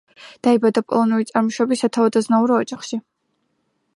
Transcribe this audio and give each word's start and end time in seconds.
დაიბადა 0.45 0.81
პოლონური 0.93 1.27
წარმომავლობის 1.31 1.85
სათავადაზნაურო 1.85 2.57
ოჯახში. 2.65 3.01